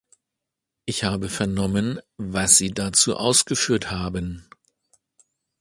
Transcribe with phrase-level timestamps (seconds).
[0.85, 4.49] Ich habe vernommen, was Sie dazu ausgeführt haben.